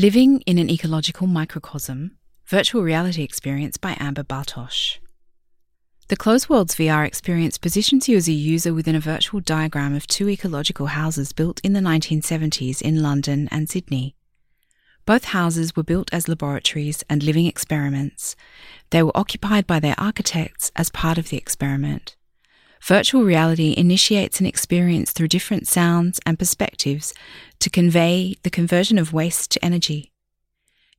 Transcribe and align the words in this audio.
Living 0.00 0.40
in 0.46 0.56
an 0.56 0.70
Ecological 0.70 1.26
Microcosm 1.26 2.16
Virtual 2.46 2.82
Reality 2.82 3.22
Experience 3.22 3.76
by 3.76 3.98
Amber 4.00 4.22
Bartosh. 4.22 4.96
The 6.08 6.16
Closed 6.16 6.48
Worlds 6.48 6.74
VR 6.74 7.06
experience 7.06 7.58
positions 7.58 8.08
you 8.08 8.16
as 8.16 8.26
a 8.26 8.32
user 8.32 8.72
within 8.72 8.94
a 8.94 8.98
virtual 9.00 9.40
diagram 9.40 9.94
of 9.94 10.06
two 10.06 10.30
ecological 10.30 10.86
houses 10.86 11.34
built 11.34 11.60
in 11.62 11.74
the 11.74 11.80
1970s 11.80 12.80
in 12.80 13.02
London 13.02 13.46
and 13.50 13.68
Sydney. 13.68 14.16
Both 15.04 15.24
houses 15.36 15.76
were 15.76 15.82
built 15.82 16.08
as 16.14 16.28
laboratories 16.28 17.04
and 17.10 17.22
living 17.22 17.44
experiments. 17.44 18.36
They 18.88 19.02
were 19.02 19.14
occupied 19.14 19.66
by 19.66 19.80
their 19.80 19.96
architects 19.98 20.72
as 20.76 20.88
part 20.88 21.18
of 21.18 21.28
the 21.28 21.36
experiment. 21.36 22.16
Virtual 22.82 23.22
reality 23.22 23.74
initiates 23.76 24.40
an 24.40 24.46
experience 24.46 25.12
through 25.12 25.28
different 25.28 25.68
sounds 25.68 26.18
and 26.24 26.38
perspectives 26.38 27.12
to 27.58 27.68
convey 27.70 28.36
the 28.42 28.50
conversion 28.50 28.98
of 28.98 29.12
waste 29.12 29.50
to 29.50 29.64
energy. 29.64 30.12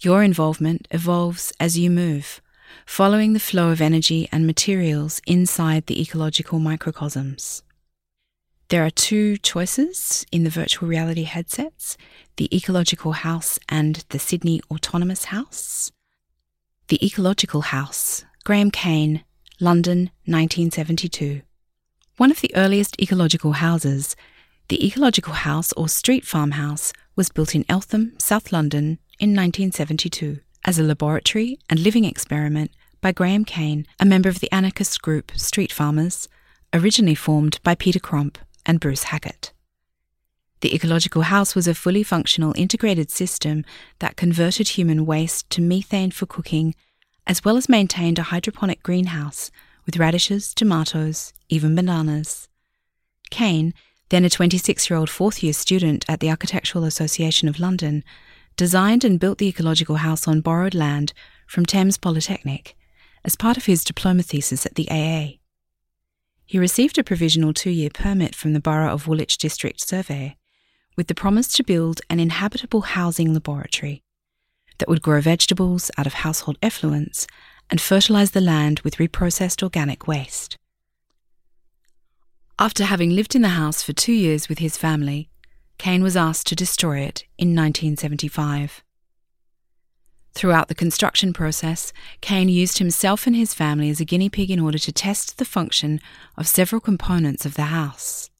Your 0.00 0.22
involvement 0.22 0.88
evolves 0.90 1.52
as 1.60 1.78
you 1.78 1.90
move, 1.90 2.40
following 2.84 3.32
the 3.32 3.40
flow 3.40 3.70
of 3.70 3.80
energy 3.80 4.28
and 4.32 4.46
materials 4.46 5.20
inside 5.26 5.86
the 5.86 6.00
ecological 6.00 6.58
microcosms. 6.58 7.62
There 8.68 8.84
are 8.84 8.90
two 8.90 9.38
choices 9.38 10.26
in 10.30 10.44
the 10.44 10.50
virtual 10.50 10.88
reality 10.88 11.22
headsets 11.22 11.96
the 12.36 12.54
Ecological 12.54 13.12
House 13.12 13.58
and 13.68 14.04
the 14.10 14.18
Sydney 14.18 14.60
Autonomous 14.70 15.24
House. 15.26 15.90
The 16.86 17.04
Ecological 17.04 17.62
House, 17.62 18.24
Graham 18.44 18.70
Caine, 18.70 19.24
London, 19.58 20.10
1972. 20.26 21.42
One 22.18 22.32
of 22.32 22.40
the 22.40 22.50
earliest 22.56 23.00
ecological 23.00 23.52
houses, 23.52 24.16
the 24.66 24.84
Ecological 24.84 25.34
House 25.34 25.72
or 25.74 25.88
Street 25.88 26.26
Farmhouse, 26.26 26.92
was 27.14 27.28
built 27.28 27.54
in 27.54 27.64
Eltham, 27.68 28.18
South 28.18 28.50
London 28.50 28.98
in 29.20 29.36
1972 29.36 30.40
as 30.64 30.80
a 30.80 30.82
laboratory 30.82 31.60
and 31.70 31.78
living 31.78 32.04
experiment 32.04 32.72
by 33.00 33.12
Graham 33.12 33.44
Caine, 33.44 33.86
a 34.00 34.04
member 34.04 34.28
of 34.28 34.40
the 34.40 34.52
anarchist 34.52 35.00
group 35.00 35.30
Street 35.36 35.70
Farmers, 35.70 36.28
originally 36.74 37.14
formed 37.14 37.60
by 37.62 37.76
Peter 37.76 38.00
Crump 38.00 38.36
and 38.66 38.80
Bruce 38.80 39.04
Hackett. 39.04 39.52
The 40.60 40.74
ecological 40.74 41.22
house 41.22 41.54
was 41.54 41.68
a 41.68 41.72
fully 41.72 42.02
functional 42.02 42.52
integrated 42.56 43.12
system 43.12 43.64
that 44.00 44.16
converted 44.16 44.70
human 44.70 45.06
waste 45.06 45.48
to 45.50 45.62
methane 45.62 46.10
for 46.10 46.26
cooking, 46.26 46.74
as 47.28 47.44
well 47.44 47.56
as 47.56 47.68
maintained 47.68 48.18
a 48.18 48.24
hydroponic 48.24 48.82
greenhouse 48.82 49.52
with 49.88 49.96
radishes, 49.96 50.52
tomatoes, 50.52 51.32
even 51.48 51.74
bananas. 51.74 52.46
Caine, 53.30 53.72
then 54.10 54.22
a 54.22 54.28
26 54.28 54.90
year 54.90 54.98
old 54.98 55.08
fourth 55.08 55.42
year 55.42 55.54
student 55.54 56.04
at 56.06 56.20
the 56.20 56.28
Architectural 56.28 56.84
Association 56.84 57.48
of 57.48 57.58
London, 57.58 58.04
designed 58.54 59.02
and 59.02 59.18
built 59.18 59.38
the 59.38 59.48
ecological 59.48 59.96
house 59.96 60.28
on 60.28 60.42
borrowed 60.42 60.74
land 60.74 61.14
from 61.46 61.64
Thames 61.64 61.96
Polytechnic 61.96 62.76
as 63.24 63.34
part 63.34 63.56
of 63.56 63.64
his 63.64 63.82
diploma 63.82 64.22
thesis 64.22 64.66
at 64.66 64.74
the 64.74 64.90
AA. 64.90 65.38
He 66.44 66.58
received 66.58 66.98
a 66.98 67.02
provisional 67.02 67.54
two 67.54 67.70
year 67.70 67.88
permit 67.88 68.34
from 68.34 68.52
the 68.52 68.60
Borough 68.60 68.92
of 68.92 69.08
Woolwich 69.08 69.38
District 69.38 69.80
Survey 69.80 70.36
with 70.98 71.06
the 71.06 71.14
promise 71.14 71.50
to 71.54 71.64
build 71.64 72.02
an 72.10 72.20
inhabitable 72.20 72.82
housing 72.82 73.32
laboratory 73.32 74.02
that 74.76 74.88
would 74.88 75.00
grow 75.00 75.22
vegetables 75.22 75.90
out 75.96 76.06
of 76.06 76.12
household 76.12 76.60
effluents 76.60 77.24
and 77.70 77.80
fertilise 77.80 78.30
the 78.30 78.40
land 78.40 78.80
with 78.80 78.96
reprocessed 78.96 79.62
organic 79.62 80.06
waste. 80.06 80.56
After 82.58 82.84
having 82.84 83.10
lived 83.10 83.36
in 83.36 83.42
the 83.42 83.50
house 83.50 83.82
for 83.82 83.92
two 83.92 84.12
years 84.12 84.48
with 84.48 84.58
his 84.58 84.76
family, 84.76 85.28
Caine 85.78 86.02
was 86.02 86.16
asked 86.16 86.46
to 86.48 86.56
destroy 86.56 86.98
it 86.98 87.24
in 87.38 87.54
1975. 87.54 88.82
Throughout 90.34 90.68
the 90.68 90.74
construction 90.74 91.32
process, 91.32 91.92
Caine 92.20 92.48
used 92.48 92.78
himself 92.78 93.26
and 93.26 93.34
his 93.34 93.54
family 93.54 93.90
as 93.90 94.00
a 94.00 94.04
guinea 94.04 94.28
pig 94.28 94.50
in 94.50 94.60
order 94.60 94.78
to 94.78 94.92
test 94.92 95.38
the 95.38 95.44
function 95.44 96.00
of 96.36 96.46
several 96.46 96.80
components 96.80 97.46
of 97.46 97.54
the 97.54 97.70
house. 97.74 98.30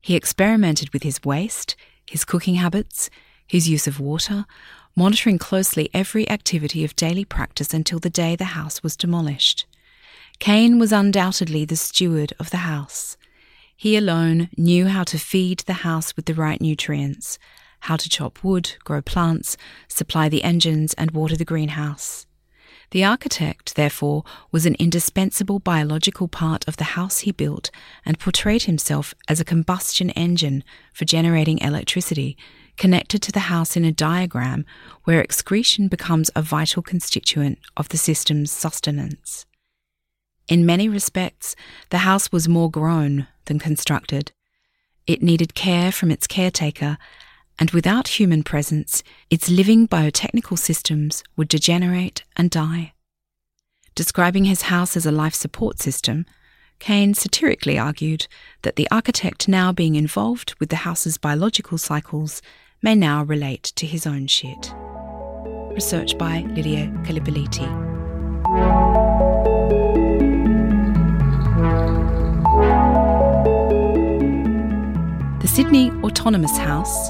He 0.00 0.16
experimented 0.16 0.92
with 0.92 1.02
his 1.02 1.22
waste, 1.24 1.76
his 2.08 2.24
cooking 2.24 2.56
habits, 2.56 3.10
his 3.46 3.68
use 3.68 3.86
of 3.86 4.00
water, 4.00 4.46
monitoring 4.94 5.38
closely 5.38 5.88
every 5.94 6.28
activity 6.28 6.84
of 6.84 6.96
daily 6.96 7.24
practice 7.24 7.72
until 7.72 7.98
the 7.98 8.10
day 8.10 8.36
the 8.36 8.56
house 8.56 8.82
was 8.82 8.96
demolished. 8.96 9.66
Caine 10.38 10.78
was 10.78 10.92
undoubtedly 10.92 11.64
the 11.64 11.76
steward 11.76 12.32
of 12.38 12.50
the 12.50 12.58
house. 12.58 13.16
He 13.76 13.96
alone 13.96 14.48
knew 14.56 14.86
how 14.86 15.04
to 15.04 15.18
feed 15.18 15.60
the 15.60 15.84
house 15.84 16.16
with 16.16 16.26
the 16.26 16.34
right 16.34 16.60
nutrients, 16.60 17.38
how 17.80 17.96
to 17.96 18.08
chop 18.08 18.44
wood, 18.44 18.74
grow 18.84 19.00
plants, 19.00 19.56
supply 19.88 20.28
the 20.28 20.44
engines, 20.44 20.94
and 20.94 21.10
water 21.12 21.36
the 21.36 21.44
greenhouse. 21.44 22.26
The 22.90 23.04
architect, 23.04 23.76
therefore, 23.76 24.24
was 24.50 24.66
an 24.66 24.74
indispensable 24.78 25.60
biological 25.60 26.26
part 26.26 26.66
of 26.66 26.76
the 26.76 26.96
house 26.96 27.20
he 27.20 27.32
built 27.32 27.70
and 28.04 28.18
portrayed 28.18 28.64
himself 28.64 29.14
as 29.28 29.40
a 29.40 29.44
combustion 29.44 30.10
engine 30.10 30.64
for 30.92 31.04
generating 31.04 31.58
electricity 31.58 32.36
connected 32.80 33.20
to 33.20 33.30
the 33.30 33.40
house 33.40 33.76
in 33.76 33.84
a 33.84 33.92
diagram 33.92 34.64
where 35.04 35.20
excretion 35.20 35.86
becomes 35.86 36.30
a 36.34 36.40
vital 36.40 36.82
constituent 36.82 37.58
of 37.76 37.90
the 37.90 37.98
system's 37.98 38.50
sustenance. 38.50 39.44
In 40.48 40.64
many 40.64 40.88
respects, 40.88 41.54
the 41.90 41.98
house 41.98 42.32
was 42.32 42.48
more 42.48 42.70
grown 42.70 43.26
than 43.44 43.58
constructed. 43.58 44.32
It 45.06 45.22
needed 45.22 45.54
care 45.54 45.92
from 45.92 46.10
its 46.10 46.26
caretaker, 46.26 46.96
and 47.58 47.70
without 47.72 48.18
human 48.18 48.42
presence, 48.42 49.02
its 49.28 49.50
living 49.50 49.86
biotechnical 49.86 50.58
systems 50.58 51.22
would 51.36 51.48
degenerate 51.48 52.24
and 52.34 52.50
die. 52.50 52.94
Describing 53.94 54.46
his 54.46 54.62
house 54.62 54.96
as 54.96 55.04
a 55.04 55.12
life 55.12 55.34
support 55.34 55.80
system, 55.80 56.24
Caine 56.78 57.12
satirically 57.12 57.78
argued 57.78 58.26
that 58.62 58.76
the 58.76 58.88
architect 58.90 59.48
now 59.48 59.70
being 59.70 59.96
involved 59.96 60.54
with 60.58 60.70
the 60.70 60.76
house's 60.76 61.18
biological 61.18 61.76
cycles 61.76 62.40
may 62.82 62.94
now 62.94 63.24
relate 63.24 63.64
to 63.76 63.86
his 63.86 64.06
own 64.06 64.26
shit. 64.26 64.72
Research 65.72 66.16
by 66.16 66.40
Lydia 66.48 66.86
Kallipoliti. 67.04 67.68
The 75.40 75.48
Sydney 75.48 75.90
Autonomous 76.02 76.56
House, 76.56 77.08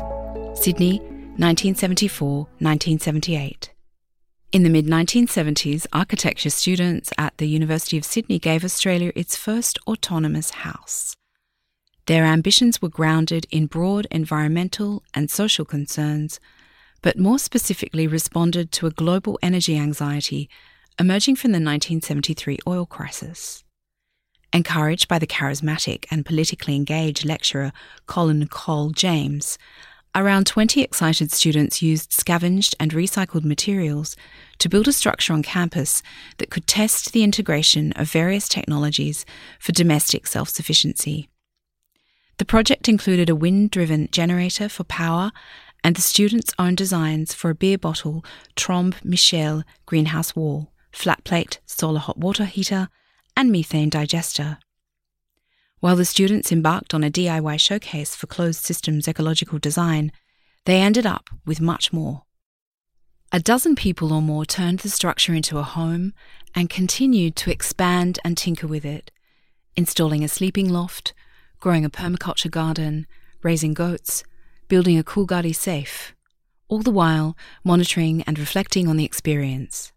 Sydney, 0.55 0.99
1974 1.39 2.39
1978. 2.59 3.73
In 4.53 4.65
the 4.65 4.69
mid 4.69 4.87
1970s, 4.87 5.87
architecture 5.93 6.51
students 6.51 7.13
at 7.17 7.39
the 7.39 7.47
University 7.47 7.97
of 7.97 8.05
Sydney 8.05 8.41
gave 8.41 8.65
Australia 8.65 9.13
its 9.15 9.37
first 9.37 9.79
autonomous 9.87 10.51
house. 10.51 11.15
Their 12.11 12.25
ambitions 12.25 12.83
were 12.83 12.89
grounded 12.89 13.47
in 13.53 13.67
broad 13.67 14.09
environmental 14.11 15.05
and 15.15 15.31
social 15.31 15.65
concerns, 15.65 16.41
but 17.03 17.21
more 17.21 17.39
specifically 17.39 18.09
responded 18.09 18.73
to 18.73 18.89
a 18.89 18.91
global 18.91 19.39
energy 19.45 19.79
anxiety 19.79 20.51
emerging 20.99 21.37
from 21.37 21.53
the 21.53 21.63
1973 21.63 22.59
oil 22.67 22.85
crisis. 22.85 23.63
Encouraged 24.53 25.07
by 25.07 25.21
the 25.21 25.27
charismatic 25.29 26.05
and 26.11 26.27
politically 26.27 26.75
engaged 26.75 27.25
lecturer 27.25 27.71
Colin 28.07 28.49
Cole 28.49 28.91
James, 28.91 29.57
around 30.13 30.49
20 30.49 30.83
excited 30.83 31.31
students 31.31 31.81
used 31.81 32.13
scavenged 32.13 32.75
and 32.81 32.91
recycled 32.91 33.45
materials 33.45 34.17
to 34.59 34.69
build 34.69 34.89
a 34.89 34.93
structure 34.93 35.33
on 35.33 35.45
campus 35.45 36.03
that 36.39 36.51
could 36.51 36.67
test 36.67 37.13
the 37.13 37.23
integration 37.23 37.93
of 37.93 38.11
various 38.11 38.49
technologies 38.49 39.25
for 39.61 39.71
domestic 39.71 40.27
self 40.27 40.49
sufficiency. 40.49 41.30
The 42.41 42.47
project 42.47 42.89
included 42.89 43.29
a 43.29 43.37
wind 43.37 43.71
driven 43.71 44.09
generator 44.11 44.71
for 44.71 44.85
power 44.85 45.31
and 45.85 45.95
the 45.95 46.01
students' 46.01 46.55
own 46.59 46.75
designs 46.75 47.35
for 47.35 47.51
a 47.51 47.55
beer 47.55 47.77
bottle 47.77 48.25
Trombe 48.57 48.95
Michel 49.05 49.63
greenhouse 49.85 50.35
wall, 50.35 50.73
flat 50.91 51.23
plate 51.23 51.61
solar 51.67 51.99
hot 51.99 52.17
water 52.17 52.47
heater, 52.47 52.89
and 53.37 53.53
methane 53.53 53.91
digester. 53.91 54.57
While 55.81 55.97
the 55.97 56.07
students 56.07 56.51
embarked 56.51 56.95
on 56.95 57.05
a 57.05 57.11
DIY 57.11 57.61
showcase 57.61 58.17
for 58.17 58.27
closed 58.27 58.65
systems 58.65 59.07
ecological 59.07 59.59
design, 59.59 60.11
they 60.65 60.81
ended 60.81 61.05
up 61.05 61.29
with 61.45 61.61
much 61.61 61.93
more. 61.93 62.23
A 63.33 63.39
dozen 63.39 63.77
people 63.77 64.15
or 64.15 64.23
more 64.23 64.47
turned 64.47 64.79
the 64.79 64.89
structure 64.89 65.35
into 65.35 65.59
a 65.59 65.63
home 65.63 66.15
and 66.55 66.71
continued 66.71 67.37
to 67.37 67.51
expand 67.51 68.19
and 68.25 68.35
tinker 68.35 68.67
with 68.67 68.87
it, 68.87 69.11
installing 69.77 70.25
a 70.25 70.29
sleeping 70.29 70.71
loft, 70.71 71.13
growing 71.61 71.85
a 71.85 71.91
permaculture 71.91 72.51
garden, 72.51 73.07
raising 73.43 73.75
goats, 73.75 74.25
building 74.69 74.99
a 74.99 75.05
Coolgardie 75.05 75.55
safe, 75.55 76.15
all 76.69 76.81
the 76.81 76.91
while 76.91 77.37
monitoring 77.65 78.23
and 78.23 78.39
reflecting 78.39 78.89
on 78.89 78.97
the 78.97 79.05
experience. 79.05 79.93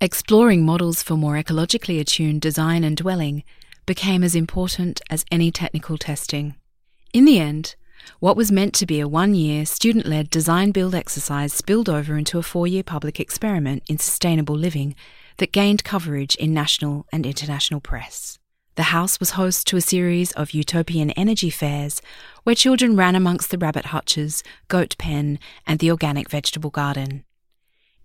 Exploring 0.00 0.64
models 0.64 1.02
for 1.02 1.16
more 1.16 1.34
ecologically 1.34 2.00
attuned 2.00 2.40
design 2.40 2.84
and 2.84 2.96
dwelling 2.96 3.44
became 3.86 4.22
as 4.22 4.34
important 4.34 5.00
as 5.10 5.24
any 5.30 5.50
technical 5.50 5.96
testing. 5.98 6.54
In 7.12 7.24
the 7.24 7.38
end, 7.38 7.76
What 8.20 8.36
was 8.36 8.52
meant 8.52 8.74
to 8.74 8.86
be 8.86 9.00
a 9.00 9.08
one 9.08 9.34
year, 9.34 9.64
student 9.66 10.06
led 10.06 10.30
design 10.30 10.70
build 10.70 10.94
exercise 10.94 11.52
spilled 11.52 11.88
over 11.88 12.16
into 12.16 12.38
a 12.38 12.42
four 12.42 12.66
year 12.66 12.82
public 12.82 13.20
experiment 13.20 13.82
in 13.88 13.98
sustainable 13.98 14.56
living 14.56 14.94
that 15.38 15.52
gained 15.52 15.84
coverage 15.84 16.34
in 16.36 16.54
national 16.54 17.06
and 17.12 17.26
international 17.26 17.80
press. 17.80 18.38
The 18.74 18.84
house 18.84 19.20
was 19.20 19.30
host 19.30 19.66
to 19.66 19.76
a 19.76 19.82
series 19.82 20.32
of 20.32 20.52
utopian 20.52 21.10
energy 21.10 21.50
fairs 21.50 22.00
where 22.42 22.54
children 22.54 22.96
ran 22.96 23.14
amongst 23.14 23.50
the 23.50 23.58
rabbit 23.58 23.86
hutches, 23.86 24.42
goat 24.68 24.96
pen, 24.98 25.38
and 25.66 25.78
the 25.78 25.90
organic 25.90 26.30
vegetable 26.30 26.70
garden. 26.70 27.24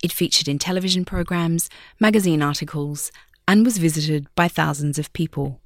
It 0.04 0.12
featured 0.12 0.50
in 0.50 0.60
television 0.60 1.06
programs, 1.06 1.70
magazine 2.00 2.42
articles, 2.42 3.12
and 3.48 3.64
was 3.64 3.78
visited 3.78 4.28
by 4.36 4.50
thousands 4.50 5.00
of 5.00 5.14
people. 5.14 5.62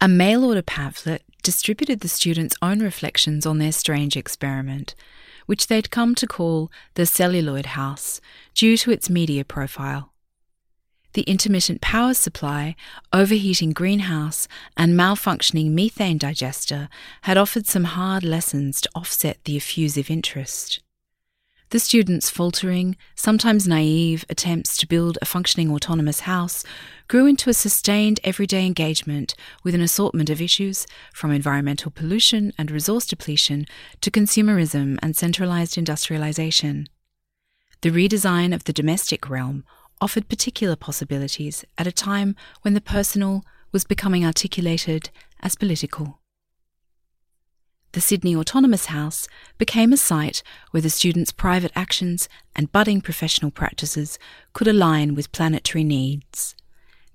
A 0.00 0.08
mail 0.08 0.44
order 0.44 0.62
pamphlet 0.62 1.22
distributed 1.42 2.00
the 2.00 2.08
students' 2.08 2.56
own 2.62 2.80
reflections 2.80 3.44
on 3.44 3.58
their 3.58 3.72
strange 3.72 4.16
experiment, 4.16 4.94
which 5.46 5.66
they'd 5.66 5.90
come 5.90 6.14
to 6.14 6.26
call 6.26 6.72
the 6.94 7.04
celluloid 7.04 7.66
house 7.66 8.20
due 8.54 8.76
to 8.78 8.90
its 8.90 9.10
media 9.10 9.44
profile. 9.44 10.11
The 11.14 11.22
intermittent 11.22 11.80
power 11.80 12.14
supply, 12.14 12.74
overheating 13.12 13.72
greenhouse, 13.72 14.48
and 14.76 14.94
malfunctioning 14.94 15.70
methane 15.70 16.18
digester 16.18 16.88
had 17.22 17.36
offered 17.36 17.66
some 17.66 17.84
hard 17.84 18.24
lessons 18.24 18.80
to 18.80 18.90
offset 18.94 19.38
the 19.44 19.56
effusive 19.56 20.10
interest. 20.10 20.80
The 21.72 21.80
students' 21.80 22.28
faltering, 22.28 22.96
sometimes 23.14 23.66
naive 23.66 24.26
attempts 24.28 24.76
to 24.76 24.86
build 24.86 25.16
a 25.22 25.24
functioning 25.24 25.70
autonomous 25.70 26.20
house 26.20 26.64
grew 27.08 27.24
into 27.24 27.48
a 27.48 27.54
sustained 27.54 28.20
everyday 28.24 28.66
engagement 28.66 29.34
with 29.64 29.74
an 29.74 29.80
assortment 29.80 30.28
of 30.28 30.42
issues, 30.42 30.86
from 31.14 31.30
environmental 31.30 31.90
pollution 31.90 32.52
and 32.58 32.70
resource 32.70 33.06
depletion 33.06 33.64
to 34.02 34.10
consumerism 34.10 34.98
and 35.02 35.16
centralized 35.16 35.78
industrialization. 35.78 36.88
The 37.80 37.90
redesign 37.90 38.54
of 38.54 38.64
the 38.64 38.74
domestic 38.74 39.30
realm 39.30 39.64
offered 40.02 40.28
particular 40.28 40.76
possibilities 40.76 41.64
at 41.78 41.86
a 41.86 41.92
time 41.92 42.36
when 42.60 42.74
the 42.74 42.80
personal 42.80 43.42
was 43.72 43.84
becoming 43.84 44.26
articulated 44.26 45.08
as 45.40 45.54
political 45.54 46.18
the 47.92 48.00
Sydney 48.00 48.34
Autonomous 48.34 48.86
House 48.86 49.28
became 49.58 49.92
a 49.92 49.98
site 49.98 50.42
where 50.70 50.80
the 50.80 50.90
students' 50.90 51.30
private 51.30 51.72
actions 51.74 52.28
and 52.56 52.72
budding 52.72 53.02
professional 53.02 53.50
practices 53.50 54.18
could 54.54 54.66
align 54.66 55.14
with 55.14 55.32
planetary 55.32 55.84
needs. 55.84 56.54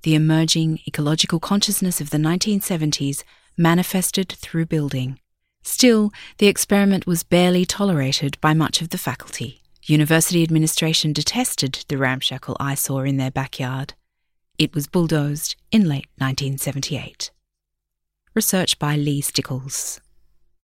The 0.03 0.13
emerging 0.13 0.79
ecological 0.87 1.39
consciousness 1.39 1.99
of 1.99 2.11
the 2.11 2.19
1970s 2.19 3.23
manifested 3.57 4.29
through 4.29 4.67
building. 4.67 5.19
Still, 5.63 6.11
the 6.37 6.47
experiment 6.47 7.07
was 7.07 7.23
barely 7.23 7.65
tolerated 7.65 8.39
by 8.39 8.53
much 8.53 8.81
of 8.81 8.89
the 8.89 8.99
faculty. 8.99 9.61
University 9.89 10.43
administration 10.43 11.13
detested 11.13 11.85
the 11.87 11.97
ramshackle 11.97 12.57
eyesore 12.59 13.05
in 13.05 13.15
their 13.15 13.31
backyard. 13.31 13.93
It 14.57 14.75
was 14.75 14.85
bulldozed 14.85 15.55
in 15.71 15.87
late 15.87 16.09
1978. 16.17 17.31
Research 18.33 18.79
by 18.79 18.97
Lee 18.97 19.21
Stickells. 19.21 20.01